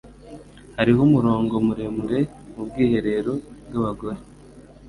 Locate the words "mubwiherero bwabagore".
2.55-4.19